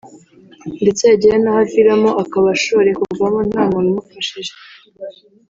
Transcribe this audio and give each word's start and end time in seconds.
ndetse 0.83 1.01
yagera 1.11 1.35
n’ 1.41 1.45
aho 1.51 1.59
aviramo 1.63 2.09
akaba 2.23 2.47
ashore 2.55 2.89
kuvamo 3.01 3.39
nta 3.49 3.63
muntu 3.71 3.87
umufashije” 3.91 4.53